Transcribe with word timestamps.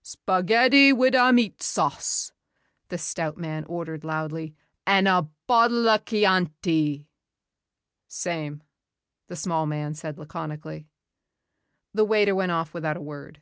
"Spaghetti 0.00 0.92
wid' 0.92 1.16
a 1.16 1.32
meat 1.32 1.60
sauce," 1.60 2.30
the 2.88 2.96
stout 2.98 3.36
man 3.36 3.64
ordered 3.64 4.04
loudly, 4.04 4.54
"an' 4.86 5.08
a 5.08 5.22
bottle 5.48 5.88
a' 5.88 5.98
Chianti." 5.98 7.08
"Same," 8.06 8.62
the 9.26 9.34
small 9.34 9.66
man 9.66 9.94
said 9.94 10.16
laconically. 10.16 10.86
The 11.94 12.04
waiter 12.04 12.36
went 12.36 12.52
off 12.52 12.72
without 12.72 12.96
a 12.96 13.00
word. 13.00 13.40